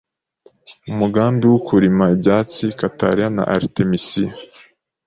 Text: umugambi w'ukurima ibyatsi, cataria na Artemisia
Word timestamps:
umugambi 0.91 1.43
w'ukurima 1.51 2.05
ibyatsi, 2.15 2.63
cataria 2.79 3.27
na 3.35 3.43
Artemisia 3.57 4.31